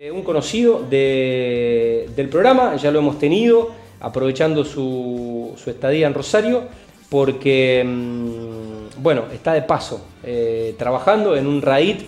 Un 0.00 0.22
conocido 0.22 0.84
del 0.88 2.28
programa, 2.30 2.76
ya 2.76 2.92
lo 2.92 3.00
hemos 3.00 3.18
tenido, 3.18 3.72
aprovechando 3.98 4.64
su, 4.64 5.56
estadía 5.66 6.06
en 6.06 6.14
Rosario, 6.14 6.68
porque, 7.10 7.82
mm, 7.84 9.02
bueno, 9.02 9.24
está 9.32 9.54
de 9.54 9.62
paso, 9.62 10.06
eh, 10.22 10.76
trabajando 10.78 11.34
en 11.34 11.48
un 11.48 11.60
RAID 11.60 12.02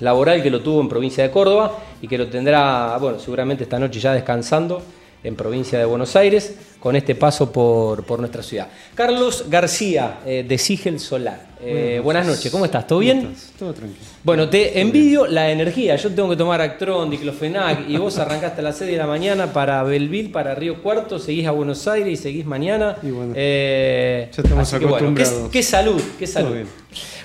laboral 0.00 0.42
que 0.42 0.48
lo 0.48 0.62
tuvo 0.62 0.80
en 0.80 0.88
provincia 0.88 1.22
de 1.22 1.30
Córdoba 1.30 1.76
y 2.00 2.08
que 2.08 2.16
lo 2.16 2.26
tendrá, 2.28 2.96
bueno, 2.98 3.18
seguramente 3.18 3.64
esta 3.64 3.78
noche 3.78 4.00
ya 4.00 4.14
descansando 4.14 4.80
en 5.22 5.36
provincia 5.36 5.78
de 5.78 5.84
Buenos 5.84 6.16
Aires, 6.16 6.54
con 6.78 6.96
este 6.96 7.14
paso 7.14 7.52
por, 7.52 8.18
nuestra 8.18 8.42
ciudad. 8.42 8.68
Carlos 8.94 9.44
García, 9.48 10.20
eh, 10.24 10.44
de 10.46 10.58
Sigel 10.58 10.98
Solar. 10.98 11.50
Eh, 11.62 12.00
buenas, 12.02 12.26
noches, 12.26 12.50
¿cómo 12.50 12.64
estás? 12.64 12.86
¿Todo 12.86 13.00
bien? 13.00 13.34
Todo 13.58 13.74
tranquilo. 13.74 14.02
Bueno, 14.24 14.48
te 14.48 14.80
envidio 14.80 15.26
la 15.26 15.50
energía. 15.50 15.96
Yo 15.96 16.10
tengo 16.10 16.30
que 16.30 16.36
tomar 16.36 16.62
Actron, 16.62 17.10
Diclofenac, 17.10 17.86
y 17.86 17.98
vos 17.98 18.18
arrancaste 18.18 18.62
a 18.62 18.64
las 18.64 18.78
6 18.78 18.92
de 18.92 18.96
la 18.96 19.06
mañana 19.06 19.52
para 19.52 19.82
Belville, 19.82 20.30
para 20.30 20.54
Río 20.54 20.82
Cuarto, 20.82 21.18
seguís 21.18 21.46
a 21.46 21.50
Buenos 21.50 21.86
Aires 21.86 22.18
y 22.18 22.22
seguís 22.22 22.46
mañana. 22.46 22.96
Y 23.02 23.10
bueno, 23.10 23.34
eh, 23.36 24.30
ya 24.32 24.42
estamos 24.42 24.72
acostumbrados. 24.72 25.50
qué, 25.50 25.62
salud, 25.62 26.00
qué 26.18 26.26
salud. 26.26 26.56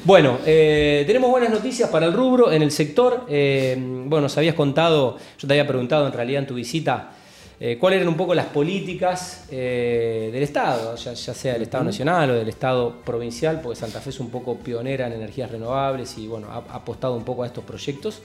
Bueno, 0.03 0.39
tenemos 0.43 1.31
buenas 1.31 1.49
noticias 1.49 1.89
para 1.89 2.05
el 2.05 2.11
rubro 2.11 2.51
en 2.51 2.61
el 2.61 2.71
sector. 2.71 3.25
bueno, 3.27 4.21
nos 4.21 4.37
habías 4.37 4.55
contado, 4.55 5.17
yo 5.39 5.47
te 5.47 5.53
había 5.53 5.65
preguntado 5.65 6.07
en 6.07 6.11
realidad 6.11 6.41
en 6.41 6.47
tu 6.47 6.55
visita 6.55 7.11
eh, 7.59 7.77
cuáles 7.79 7.97
eran 7.97 8.09
un 8.09 8.17
poco 8.17 8.35
las 8.35 8.47
políticas 8.47 9.47
eh, 9.49 10.29
del 10.31 10.43
Estado, 10.43 10.95
ya, 10.95 11.15
sea 11.15 11.53
del 11.53 11.61
Estado 11.61 11.85
Nacional 11.85 12.31
o 12.31 12.33
del 12.33 12.49
Estado 12.49 12.97
provincial, 13.05 13.61
porque 13.61 13.79
Santa 13.79 14.01
Fe 14.01 14.09
es 14.09 14.19
un 14.19 14.29
poco 14.29 14.57
pionera 14.57 15.07
en 15.07 15.13
energías 15.13 15.49
renovables 15.49 16.17
y 16.17 16.27
bueno, 16.27 16.47
ha, 16.51 16.75
apostado 16.75 17.15
un 17.15 17.23
poco 17.23 17.43
a 17.43 17.47
estos 17.47 17.63
proyectos 17.63 18.21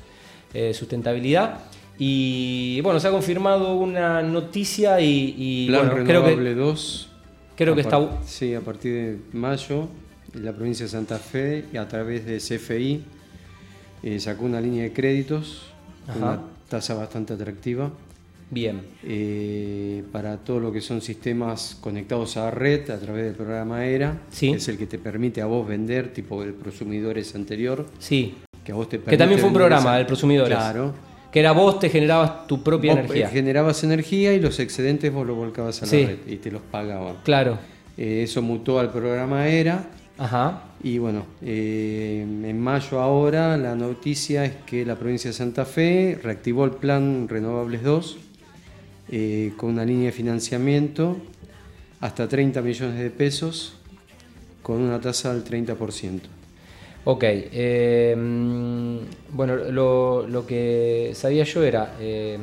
eh, 0.52 0.74
sustentabilidad. 0.74 1.60
Y 1.96 2.80
bueno, 2.80 2.98
se 2.98 3.08
ha 3.08 3.10
confirmado 3.10 3.74
una 3.74 4.22
noticia 4.22 5.00
y, 5.00 5.66
Plan 5.68 5.90
Renovable 5.90 6.54
2. 6.54 7.08
Creo 7.56 7.74
que 7.74 7.82
está... 7.82 8.00
Sí, 8.24 8.54
a 8.54 8.60
partir 8.60 8.94
de 8.94 9.18
mayo, 9.38 9.86
la 10.32 10.52
provincia 10.52 10.86
de 10.86 10.90
Santa 10.90 11.18
Fe, 11.18 11.66
a 11.78 11.86
través 11.86 12.24
de 12.24 12.38
CFI, 12.38 13.04
sacó 14.18 14.46
una 14.46 14.60
línea 14.60 14.84
de 14.84 14.92
créditos 14.94 15.66
una 16.16 16.40
tasa 16.68 16.94
bastante 16.94 17.34
atractiva 17.34 17.90
Bien. 18.50 18.82
Eh, 19.04 20.02
para 20.10 20.38
todo 20.38 20.58
lo 20.58 20.72
que 20.72 20.80
son 20.80 21.00
sistemas 21.00 21.78
conectados 21.80 22.36
a 22.36 22.50
red 22.50 22.90
a 22.90 22.98
través 22.98 23.24
del 23.24 23.34
programa 23.34 23.86
ERA, 23.86 24.22
sí. 24.30 24.50
es 24.50 24.68
el 24.68 24.76
que 24.76 24.86
te 24.86 24.98
permite 24.98 25.40
a 25.40 25.46
vos 25.46 25.66
vender, 25.66 26.12
tipo 26.12 26.42
el 26.42 26.54
prosumidores 26.54 27.34
anterior. 27.34 27.86
Sí. 27.98 28.34
Que 28.64 28.72
a 28.72 28.74
vos 28.74 28.88
te 28.88 28.98
Que 28.98 29.16
también 29.16 29.38
fue 29.38 29.48
un 29.48 29.54
programa, 29.54 29.96
del 29.96 30.06
prosumidores. 30.06 30.56
Claro. 30.56 30.92
Que 31.32 31.40
era 31.40 31.52
vos 31.52 31.78
te 31.78 31.88
generabas 31.88 32.48
tu 32.48 32.62
propia 32.62 32.92
vos 32.92 33.04
energía. 33.04 33.28
Generabas 33.28 33.84
energía 33.84 34.34
y 34.34 34.40
los 34.40 34.58
excedentes 34.58 35.12
vos 35.12 35.24
los 35.24 35.36
volcabas 35.36 35.80
a 35.82 35.86
la 35.86 35.92
red 35.92 36.18
y 36.26 36.36
te 36.36 36.50
los 36.50 36.62
pagaban. 36.62 37.18
Claro. 37.22 37.56
Eh, 37.96 38.22
eso 38.24 38.42
mutó 38.42 38.80
al 38.80 38.90
programa 38.90 39.46
ERA. 39.46 39.90
Ajá. 40.18 40.64
Y 40.82 40.98
bueno, 40.98 41.24
eh, 41.40 42.22
en 42.22 42.60
mayo 42.60 43.00
ahora 43.00 43.56
la 43.56 43.76
noticia 43.76 44.44
es 44.44 44.54
que 44.66 44.84
la 44.84 44.96
provincia 44.96 45.30
de 45.30 45.34
Santa 45.34 45.64
Fe 45.64 46.18
reactivó 46.20 46.64
el 46.64 46.72
plan 46.72 47.28
Renovables 47.28 47.82
2 47.84 48.18
eh, 49.10 49.52
con 49.56 49.70
una 49.70 49.84
línea 49.84 50.06
de 50.06 50.12
financiamiento 50.12 51.16
hasta 52.00 52.28
30 52.28 52.62
millones 52.62 52.98
de 52.98 53.10
pesos 53.10 53.74
con 54.62 54.80
una 54.80 55.00
tasa 55.00 55.34
del 55.34 55.44
30%. 55.44 56.20
Ok, 57.04 57.24
eh, 57.24 58.14
bueno, 59.32 59.56
lo, 59.56 60.46
que 60.46 61.12
sabía 61.14 61.44
yo 61.44 61.62
era 61.64 61.94
eh, 61.98 62.38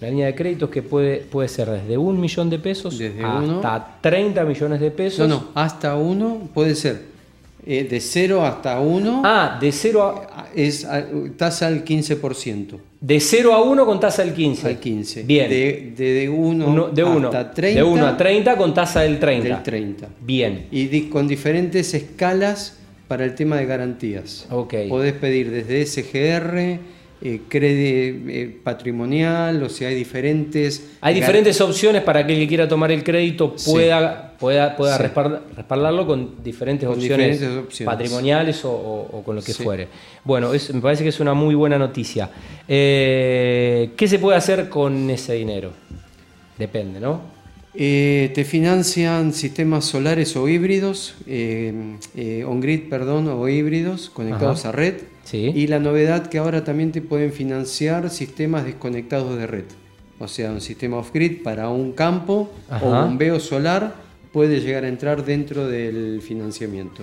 la 0.00 0.08
línea 0.08 0.26
de 0.26 0.34
créditos 0.34 0.70
que 0.70 0.82
puede, 0.82 1.18
puede 1.18 1.48
ser 1.48 1.70
desde 1.70 1.96
un 1.96 2.20
millón 2.20 2.50
de 2.50 2.58
pesos 2.58 3.00
hasta 3.22 3.98
30 4.00 4.44
millones 4.44 4.80
de 4.80 4.90
pesos. 4.90 5.28
No, 5.28 5.36
no, 5.36 5.48
hasta 5.54 5.94
uno 5.96 6.48
puede 6.52 6.74
ser 6.74 7.14
eh, 7.64 7.84
de 7.84 8.00
0 8.00 8.44
hasta 8.44 8.80
1. 8.80 9.22
Ah, 9.24 9.58
de 9.60 9.72
0 9.72 10.02
a. 10.02 10.43
Es 10.54 10.86
tasa 11.36 11.66
al 11.66 11.84
15%. 11.84 12.78
De 13.00 13.20
0 13.20 13.52
a 13.52 13.62
1 13.62 13.86
con 13.86 14.00
tasa 14.00 14.24
del 14.24 14.34
15. 14.34 14.66
Al 14.66 14.78
15. 14.78 15.22
Bien. 15.24 15.50
De, 15.50 15.92
de, 15.96 16.28
1 16.28 16.90
de 16.90 17.02
hasta 17.02 17.52
30. 17.52 17.80
De 17.80 17.84
1 17.84 18.06
a 18.06 18.16
30 18.16 18.56
con 18.56 18.74
tasa 18.74 19.00
del 19.02 19.18
30. 19.18 19.48
Del 19.48 19.62
30. 19.62 20.08
Bien. 20.20 20.66
Y 20.70 21.02
con 21.08 21.28
diferentes 21.28 21.92
escalas 21.94 22.78
para 23.08 23.24
el 23.24 23.34
tema 23.34 23.56
de 23.56 23.66
garantías. 23.66 24.46
Ok. 24.50 24.74
Podés 24.88 25.12
pedir 25.14 25.50
desde 25.50 25.84
SGR 25.84 26.78
eh, 27.26 27.40
crédito 27.48 28.28
eh, 28.28 28.60
patrimonial, 28.62 29.62
o 29.62 29.70
sea, 29.70 29.88
hay 29.88 29.94
diferentes... 29.94 30.98
Hay 31.00 31.14
diferentes 31.14 31.58
opciones 31.62 32.02
para 32.02 32.26
que 32.26 32.34
el 32.34 32.40
que 32.40 32.48
quiera 32.48 32.68
tomar 32.68 32.92
el 32.92 33.02
crédito 33.02 33.56
pueda, 33.64 34.34
pueda, 34.38 34.76
pueda 34.76 34.98
respaldarlo 34.98 36.06
con 36.06 36.44
diferentes, 36.44 36.86
opciones, 36.86 37.42
patrimoniales 37.82 38.60
o, 38.64 39.22
con 39.24 39.36
lo 39.36 39.42
que 39.42 39.54
fuere. 39.54 39.88
Bueno, 40.22 40.50
me 40.74 40.80
parece 40.82 41.02
que 41.02 41.08
es 41.08 41.18
una 41.18 41.32
muy 41.32 41.54
buena 41.54 41.78
noticia. 41.78 42.28
Eh, 42.68 43.92
¿Qué 43.96 44.06
se 44.06 44.18
puede 44.18 44.36
hacer 44.36 44.68
con 44.68 45.08
ese 45.08 45.32
dinero? 45.32 45.70
Depende, 46.58 47.00
¿no? 47.00 47.22
Te 47.74 48.44
financian 48.46 49.32
sistemas 49.32 49.84
solares 49.84 50.36
o 50.36 50.48
híbridos, 50.48 51.14
on-grid, 51.26 52.88
perdón, 52.88 53.28
o 53.28 53.48
híbridos 53.48 54.10
conectados 54.10 54.64
a 54.64 54.72
red. 54.72 54.94
Y 55.32 55.66
la 55.66 55.78
novedad 55.78 56.26
que 56.26 56.38
ahora 56.38 56.64
también 56.64 56.92
te 56.92 57.02
pueden 57.02 57.32
financiar 57.32 58.10
sistemas 58.10 58.64
desconectados 58.64 59.36
de 59.36 59.46
red. 59.46 59.64
O 60.18 60.28
sea, 60.28 60.50
un 60.50 60.60
sistema 60.60 60.98
off-grid 60.98 61.42
para 61.42 61.68
un 61.68 61.92
campo 61.92 62.50
o 62.80 62.86
un 62.86 62.92
bombeo 62.92 63.40
solar 63.40 63.94
puede 64.32 64.60
llegar 64.60 64.84
a 64.84 64.88
entrar 64.88 65.24
dentro 65.24 65.66
del 65.68 66.20
financiamiento. 66.22 67.02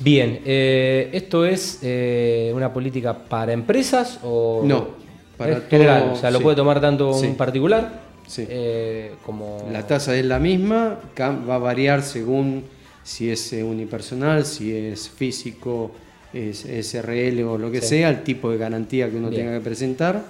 Bien, 0.00 0.40
eh, 0.44 1.10
¿esto 1.12 1.44
es 1.46 1.80
eh, 1.82 2.52
una 2.54 2.72
política 2.72 3.24
para 3.24 3.52
empresas 3.52 4.20
o...? 4.22 4.62
No, 4.64 4.88
para 5.36 5.62
general, 5.62 6.10
o 6.12 6.16
sea, 6.16 6.30
lo 6.30 6.40
puede 6.40 6.56
tomar 6.56 6.80
tanto 6.80 7.14
un 7.14 7.34
particular 7.34 8.05
sí. 8.26 8.46
Eh, 8.48 9.14
como... 9.24 9.68
La 9.72 9.86
tasa 9.86 10.16
es 10.16 10.24
la 10.24 10.38
misma, 10.38 10.98
va 11.18 11.54
a 11.54 11.58
variar 11.58 12.02
según 12.02 12.64
si 13.02 13.30
es 13.30 13.52
unipersonal, 13.52 14.44
si 14.44 14.74
es 14.74 15.08
físico 15.08 15.92
es 16.32 16.66
SRL 16.86 17.42
o 17.44 17.58
lo 17.58 17.70
que 17.70 17.80
sea, 17.80 18.10
el 18.10 18.22
tipo 18.22 18.50
de 18.50 18.58
garantía 18.58 19.10
que 19.10 19.16
uno 19.16 19.30
tenga 19.30 19.52
que 19.52 19.60
presentar. 19.60 20.22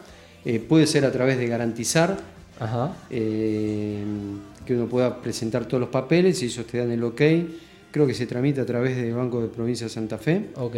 Eh, 0.44 0.60
puede 0.60 0.86
ser 0.86 1.04
a 1.04 1.10
través 1.10 1.38
de 1.38 1.48
garantizar, 1.48 2.16
eh, 3.10 4.04
que 4.64 4.74
uno 4.74 4.86
pueda 4.86 5.20
presentar 5.20 5.66
todos 5.66 5.80
los 5.80 5.90
papeles 5.90 6.42
y 6.42 6.46
ellos 6.46 6.66
te 6.66 6.78
dan 6.78 6.92
el 6.92 7.02
ok 7.02 7.20
creo 7.96 8.06
que 8.06 8.12
se 8.12 8.26
tramita 8.26 8.60
a 8.60 8.66
través 8.66 8.94
del 8.94 9.14
Banco 9.14 9.40
de 9.40 9.48
Provincia 9.48 9.86
de 9.86 9.90
Santa 9.90 10.18
Fe. 10.18 10.50
Ok. 10.56 10.76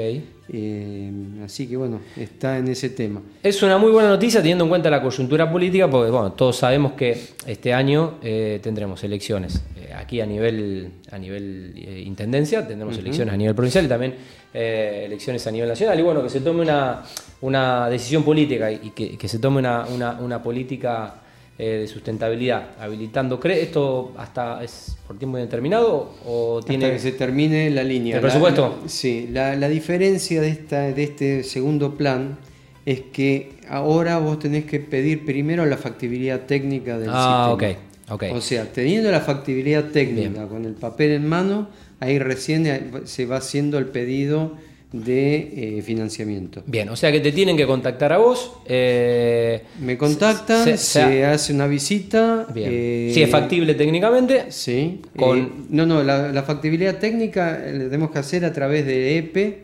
Eh, 0.50 1.12
así 1.44 1.66
que 1.66 1.76
bueno, 1.76 1.98
está 2.16 2.58
en 2.58 2.68
ese 2.68 2.90
tema. 2.90 3.20
Es 3.42 3.60
una 3.64 3.76
muy 3.76 3.90
buena 3.90 4.08
noticia 4.08 4.38
teniendo 4.40 4.62
en 4.62 4.70
cuenta 4.70 4.88
la 4.88 5.02
coyuntura 5.02 5.50
política, 5.50 5.90
porque 5.90 6.12
bueno, 6.12 6.30
todos 6.34 6.56
sabemos 6.56 6.92
que 6.92 7.20
este 7.44 7.74
año 7.74 8.18
eh, 8.22 8.60
tendremos 8.62 9.02
elecciones. 9.02 9.64
Eh, 9.76 9.92
aquí 9.92 10.20
a 10.20 10.26
nivel, 10.26 10.92
a 11.10 11.18
nivel 11.18 11.72
intendencia, 12.06 12.64
tendremos 12.64 12.96
elecciones 12.96 13.34
a 13.34 13.36
nivel 13.36 13.56
provincial 13.56 13.84
y 13.84 13.88
también 13.88 14.14
elecciones 14.54 15.44
a 15.44 15.50
nivel 15.50 15.70
nacional. 15.70 15.98
Y 15.98 16.02
bueno, 16.02 16.22
que 16.22 16.30
se 16.30 16.40
tome 16.40 16.62
una, 16.62 17.02
una 17.40 17.90
decisión 17.90 18.22
política 18.22 18.70
y 18.70 18.90
que, 18.90 19.18
que 19.18 19.26
se 19.26 19.40
tome 19.40 19.58
una, 19.58 19.86
una, 19.86 20.12
una 20.20 20.40
política 20.40 21.14
eh, 21.60 21.78
de 21.80 21.88
sustentabilidad, 21.88 22.76
habilitando. 22.78 23.40
¿Esto 23.42 24.12
hasta 24.16 24.62
es 24.62 24.96
por 25.06 25.18
tiempo 25.18 25.38
indeterminado 25.38 26.14
o 26.24 26.60
tiene 26.64 26.84
hasta 26.84 26.96
que 26.96 27.02
se 27.02 27.12
termine 27.12 27.68
la 27.70 27.82
línea? 27.82 28.14
¿El 28.14 28.22
presupuesto? 28.22 28.78
sí, 28.86 29.28
la, 29.32 29.68
diferencia 29.68 30.40
de, 30.40 30.50
esta, 30.50 30.82
de 30.82 31.02
este 31.02 31.42
segundo 31.42 31.96
plan 31.96 32.38
es 32.86 33.00
que 33.12 33.54
ahora 33.68 34.18
vos 34.18 34.38
tenés 34.38 34.66
que 34.66 34.78
pedir 34.78 35.24
primero 35.24 35.66
la 35.66 35.76
factibilidad 35.76 36.42
técnica 36.46 36.96
del 36.96 37.10
ah, 37.12 37.56
sistema. 37.56 37.76
Okay, 38.10 38.30
O 38.30 38.40
sea, 38.40 38.64
teniendo 38.72 39.10
la 39.10 39.20
factibilidad 39.20 39.86
técnica 39.86 40.46
con 40.46 40.64
el 40.64 40.74
papel 40.74 41.10
en 41.10 41.28
mano, 41.28 41.68
ahí 41.98 42.20
recién 42.20 43.02
se 43.04 43.26
va 43.26 43.38
haciendo 43.38 43.78
el 43.78 43.86
pedido 43.86 44.52
de 44.92 45.78
eh, 45.78 45.82
financiamiento. 45.82 46.62
Bien, 46.66 46.88
o 46.88 46.96
sea 46.96 47.12
que 47.12 47.20
te 47.20 47.32
tienen 47.32 47.56
que 47.56 47.66
contactar 47.66 48.12
a 48.12 48.18
vos. 48.18 48.52
Eh, 48.66 49.62
Me 49.80 49.98
contactan, 49.98 50.78
se, 50.78 51.24
hace 51.24 51.52
una 51.52 51.66
visita. 51.66 52.46
Bien. 52.54 52.70
Eh, 52.72 53.10
si 53.12 53.22
es 53.22 53.30
factible 53.30 53.74
técnicamente. 53.74 54.46
Sí. 54.50 55.02
Con... 55.14 55.66
no, 55.70 55.84
no, 55.84 56.02
la, 56.02 56.42
factibilidad 56.42 56.98
técnica 56.98 57.58
la 57.70 57.84
tenemos 57.84 58.10
que 58.10 58.18
hacer 58.18 58.44
a 58.46 58.52
través 58.52 58.86
de 58.86 59.18
EPE, 59.18 59.62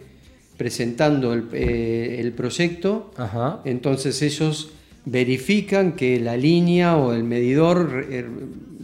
presentando 0.58 1.32
el, 1.32 1.48
el 1.54 2.32
proyecto. 2.32 3.10
Ajá. 3.16 3.60
Entonces 3.64 4.20
ellos 4.20 4.72
verifican 5.06 5.92
que 5.92 6.20
la 6.20 6.36
línea 6.36 6.96
o 6.96 7.14
el 7.14 7.24
medidor, 7.24 8.06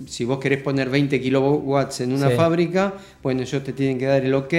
si 0.07 0.25
vos 0.25 0.39
querés 0.39 0.63
poner 0.63 0.89
20 0.91 1.21
kilowatts 1.21 2.01
en 2.01 2.13
una 2.13 2.31
fábrica, 2.31 2.95
bueno, 3.23 3.43
ellos 3.43 3.63
te 3.65 3.73
tienen 3.73 3.99
que 3.99 4.07
dar 4.07 4.25
el 4.25 4.35
ok 4.35 4.51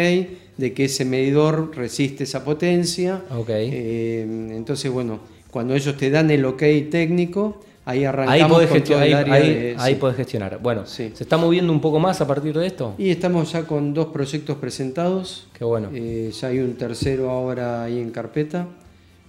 de 0.57 0.73
que 0.73 0.85
ese 0.85 1.05
medidor 1.05 1.75
resiste 1.75 2.23
esa 2.25 2.43
potencia. 2.43 3.21
Okay. 3.35 3.69
Eh, 3.71 4.21
entonces, 4.55 4.91
bueno, 4.91 5.19
cuando 5.49 5.73
ellos 5.75 5.97
te 5.97 6.09
dan 6.09 6.29
el 6.31 6.45
ok 6.45 6.61
técnico, 6.89 7.59
ahí 7.85 8.03
arrancamos 8.05 8.41
ahí 8.43 8.49
podés, 8.49 8.67
con 8.69 8.77
gestionar, 8.77 9.07
todo 9.07 9.17
el 9.17 9.23
ahí, 9.25 9.31
área 9.31 9.33
ahí- 9.35 9.53
de- 9.53 9.75
ahí 9.79 9.93
sí. 9.93 9.99
podés 9.99 10.15
gestionar. 10.17 10.59
Bueno, 10.61 10.85
Sí. 10.85 11.11
¿se 11.13 11.23
está 11.23 11.37
moviendo 11.37 11.73
un 11.73 11.81
poco 11.81 11.99
más 11.99 12.21
a 12.21 12.27
partir 12.27 12.57
de 12.57 12.67
esto? 12.67 12.93
Y 12.97 13.09
estamos 13.09 13.51
ya 13.51 13.63
con 13.63 13.93
dos 13.93 14.07
proyectos 14.07 14.57
presentados. 14.57 15.47
Qué 15.57 15.63
bueno. 15.65 15.89
Eh, 15.93 16.31
ya 16.39 16.47
hay 16.49 16.59
un 16.59 16.75
tercero 16.75 17.29
ahora 17.29 17.83
ahí 17.83 17.99
en 17.99 18.11
carpeta. 18.11 18.67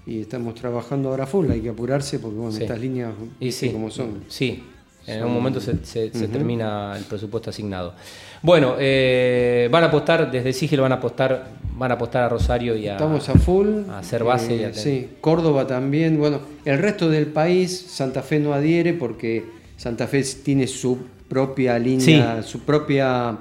Y 0.04 0.22
estamos 0.22 0.56
trabajando 0.56 1.10
ahora 1.10 1.26
full, 1.28 1.48
hay 1.48 1.60
que 1.60 1.68
apurarse 1.68 2.18
porque 2.18 2.36
bueno, 2.36 2.50
Sí. 2.50 2.62
estas 2.64 2.80
líneas 2.80 3.12
Y 3.38 3.52
sí, 3.52 3.68
como 3.70 3.88
son. 3.88 4.24
Sí, 4.26 4.60
en 5.06 5.18
algún 5.20 5.34
momento 5.34 5.60
se, 5.60 5.84
se- 5.84 6.12
se 6.12 6.28
termina 6.28 6.94
el 6.96 7.04
presupuesto 7.04 7.50
asignado. 7.50 7.94
Bueno, 8.42 8.74
eh, 8.78 9.68
van 9.70 9.84
a 9.84 9.86
apostar, 9.86 10.30
desde 10.30 10.52
Sigil 10.52 10.80
van 10.80 10.92
a 10.92 10.96
apostar, 10.96 11.50
van 11.76 11.90
a 11.90 11.94
apostar 11.94 12.24
a 12.24 12.28
Rosario 12.28 12.76
y 12.76 12.88
a, 12.88 12.92
Estamos 12.92 13.28
a 13.28 13.34
full. 13.34 13.88
a 13.90 13.98
hacer 13.98 14.24
base 14.24 14.56
y 14.56 14.64
a 14.64 14.68
Eh, 14.68 14.74
sí, 14.74 15.08
Córdoba 15.20 15.66
también. 15.66 16.18
Bueno, 16.18 16.40
el 16.64 16.78
resto 16.78 17.08
del 17.08 17.26
país, 17.26 17.86
Santa 17.88 18.22
Fe 18.22 18.38
no 18.40 18.52
adhiere 18.52 18.92
porque 18.94 19.44
Santa 19.76 20.06
Fe 20.06 20.22
tiene 20.44 20.66
su 20.66 20.98
propia 21.28 21.78
línea, 21.78 22.42
su 22.42 22.60
propia. 22.60 23.38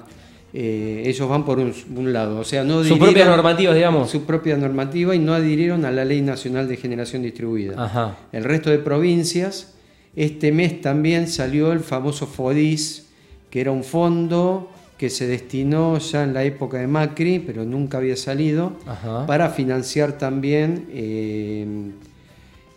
eh, 0.53 1.03
ellos 1.05 1.29
van 1.29 1.45
por 1.45 1.59
un, 1.59 1.73
un 1.95 2.11
lado, 2.11 2.37
o 2.39 2.43
sea, 2.43 2.63
no 2.63 2.79
sus 2.83 2.91
adhirieron- 2.91 2.99
propias 2.99 3.27
normativas, 3.29 3.75
digamos. 3.75 4.09
su 4.09 4.23
propia 4.23 4.57
normativa 4.57 5.15
y 5.15 5.19
no 5.19 5.33
adhirieron 5.33 5.85
a 5.85 5.91
la 5.91 6.03
Ley 6.05 6.21
Nacional 6.21 6.67
de 6.67 6.75
Generación 6.77 7.21
Distribuida. 7.23 7.81
Ajá. 7.81 8.17
El 8.33 8.43
resto 8.43 8.69
de 8.69 8.77
provincias, 8.79 9.73
este 10.15 10.51
mes 10.51 10.81
también 10.81 11.27
salió 11.27 11.71
el 11.71 11.79
famoso 11.79 12.27
FODIS, 12.27 13.07
que 13.49 13.61
era 13.61 13.71
un 13.71 13.83
fondo 13.83 14.69
que 14.97 15.09
se 15.09 15.25
destinó 15.27 15.97
ya 15.97 16.23
en 16.23 16.33
la 16.33 16.43
época 16.43 16.77
de 16.77 16.87
Macri, 16.87 17.39
pero 17.39 17.63
nunca 17.65 17.97
había 17.97 18.15
salido, 18.15 18.73
Ajá. 18.85 19.25
para 19.25 19.49
financiar 19.49 20.17
también 20.17 20.85
eh, 20.91 21.65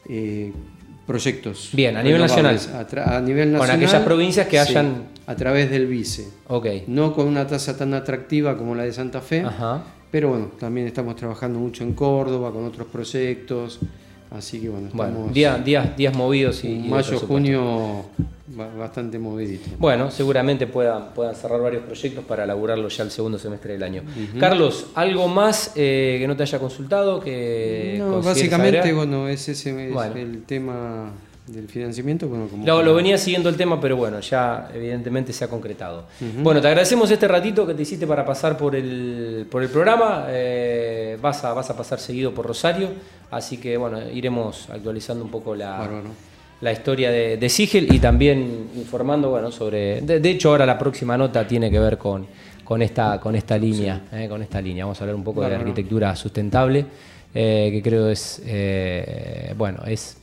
eh, 0.08 0.52
proyectos. 1.06 1.70
Bien, 1.72 1.96
a 1.96 2.02
nivel 2.02 2.22
renovables. 2.22 2.68
A, 2.68 3.20
nivel 3.20 3.50
Con 3.50 3.58
nacional. 3.58 3.76
aquellas 3.84 4.02
provincias 4.04 4.46
que 4.46 4.58
sí, 4.64 4.70
hayan- 4.70 5.04
a 5.26 5.34
través 5.36 5.70
del 5.70 5.86
vice. 5.86 6.28
Ok. 6.48 6.66
No 6.86 7.14
con 7.14 7.26
una 7.26 7.46
tasa 7.46 7.76
tan 7.76 7.92
atractiva 7.94 8.56
como 8.56 8.74
la 8.74 8.84
de 8.84 8.92
Santa 8.92 9.20
Fe. 9.20 9.40
Ajá. 9.42 9.84
Pero 10.10 10.28
bueno, 10.30 10.46
también 10.58 10.86
estamos 10.86 11.16
trabajando 11.16 11.58
mucho 11.58 11.82
en 11.82 11.92
Córdoba 11.92 12.52
con 12.52 12.64
otros 12.64 12.86
proyectos. 12.86 13.80
Así 14.30 14.60
que 14.60 14.68
bueno, 14.68 14.88
estamos 14.88 15.12
Bueno, 15.14 15.32
día- 15.32 15.58
días, 15.58 15.96
días 15.96 16.14
movidos 16.16 16.64
y, 16.64 16.68
mayo, 16.88 17.18
junio 17.20 18.04
ba- 18.48 18.68
bastante 18.76 19.18
movidito. 19.18 19.70
Bueno, 19.78 20.10
seguramente 20.10 20.66
puedan, 20.66 21.14
puedan 21.14 21.36
cerrar 21.36 21.60
varios 21.60 21.84
proyectos 21.84 22.24
para 22.24 22.42
elaborarlo 22.44 22.88
ya 22.88 23.04
el 23.04 23.10
segundo 23.12 23.38
semestre 23.38 23.74
del 23.74 23.82
año. 23.84 24.02
Carlos, 24.40 24.86
¿algo 24.96 25.28
más 25.28 25.72
eh, 25.76 26.16
que 26.20 26.26
no 26.26 26.36
te 26.36 26.42
haya 26.42 26.58
consultado? 26.58 27.20
Que 27.20 27.96
No, 27.98 28.20
básicamente, 28.22 28.78
agregar? 28.78 28.96
bueno, 29.06 29.28
es 29.28 29.48
ese 29.48 29.86
es 29.88 29.92
Bueno. 29.94 30.16
el 30.16 30.42
tema 30.42 31.12
del 31.46 31.68
financiamiento. 31.68 32.26
Bueno, 32.26 32.48
como 32.48 32.66
Lo, 32.66 32.82
lo 32.82 32.94
venía 32.94 33.18
siguiendo 33.18 33.50
el 33.50 33.56
tema, 33.56 33.78
pero 33.80 33.96
bueno, 33.96 34.18
ya 34.20 34.68
evidentemente 34.74 35.32
se 35.32 35.44
ha 35.44 35.48
concretado. 35.48 36.04
Bueno, 36.42 36.60
te 36.62 36.68
agradecemos 36.68 37.10
este 37.10 37.28
ratito 37.28 37.66
que 37.66 37.74
te 37.74 37.82
hiciste 37.82 38.06
para 38.06 38.24
pasar 38.24 38.56
por 38.56 38.74
el, 38.74 39.46
por 39.50 39.62
el 39.62 39.68
programa. 39.68 40.24
Eh, 40.30 41.03
vas, 41.24 41.42
a, 41.44 41.54
vas 41.54 41.70
a 41.70 41.76
pasar 41.76 41.98
seguido 41.98 42.32
por 42.34 42.46
Rosario, 42.46 42.90
así 43.30 43.56
que 43.56 43.76
bueno, 43.78 43.98
iremos 44.12 44.68
actualizando 44.70 45.24
un 45.24 45.30
poco 45.30 45.56
la, 45.56 45.88
la 46.60 46.70
historia 46.70 47.10
de, 47.10 47.38
de 47.38 47.48
Sigel 47.48 47.92
y 47.92 47.98
también 47.98 48.68
informando 48.76 49.30
bueno, 49.30 49.50
sobre... 49.50 50.02
De, 50.02 50.20
de 50.20 50.30
hecho, 50.30 50.50
ahora 50.50 50.66
la 50.66 50.78
próxima 50.78 51.16
nota 51.16 51.46
tiene 51.46 51.70
que 51.70 51.78
ver 51.80 51.96
con, 51.96 52.26
con, 52.62 52.82
esta, 52.82 53.18
con 53.18 53.34
esta 53.34 53.56
línea. 53.56 54.02
eh, 54.12 54.28
con 54.28 54.42
esta 54.42 54.60
línea. 54.60 54.84
Vamos 54.84 55.00
a 55.00 55.04
hablar 55.04 55.16
un 55.16 55.24
poco 55.24 55.40
de 55.42 55.48
la 55.48 55.56
arquitectura 55.56 56.14
sustentable, 56.14 56.84
eh, 57.34 57.70
que 57.72 57.82
creo 57.82 58.08
es... 58.10 58.42
eh, 58.44 59.54
bueno, 59.56 59.82
es 59.86 60.18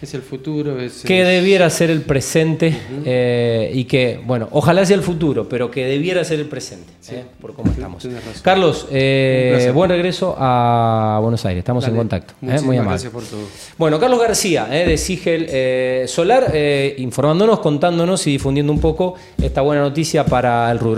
Es 0.00 0.12
el 0.14 0.22
futuro. 0.22 0.78
Es, 0.78 1.02
que 1.02 1.24
debiera 1.24 1.70
ser 1.70 1.90
el 1.90 2.02
presente 2.02 2.76
eh, 3.04 3.70
y 3.74 3.84
que, 3.84 4.20
bueno, 4.24 4.48
ojalá 4.50 4.84
sea 4.84 4.96
el 4.96 5.02
futuro, 5.02 5.48
pero 5.48 5.70
que 5.70 5.86
debiera 5.86 6.22
ser 6.22 6.38
el 6.38 6.46
presente, 6.46 6.92
eh, 7.10 7.24
por 7.40 7.54
cómo 7.54 7.72
estamos. 7.72 8.06
Carlos, 8.42 8.86
eh, 8.90 9.70
buen 9.74 9.88
regreso 9.90 10.36
a 10.38 11.18
Buenos 11.22 11.44
Aires, 11.46 11.60
estamos 11.60 11.86
en 11.88 11.96
contacto. 11.96 12.34
muy 12.40 12.52
amable. 12.52 12.82
gracias 12.82 13.12
por 13.12 13.24
todo. 13.24 13.40
Bueno, 13.78 13.98
Carlos 13.98 14.20
García, 14.20 14.66
de 14.66 14.98
Sigel 14.98 16.08
Solar, 16.08 16.52
informándonos, 16.98 17.60
contándonos 17.60 18.26
y 18.26 18.32
difundiendo 18.32 18.72
un 18.72 18.80
poco 18.80 19.14
esta 19.42 19.62
buena 19.62 19.82
noticia 19.82 20.26
para 20.26 20.70
el 20.70 20.78
rubro. 20.78 20.94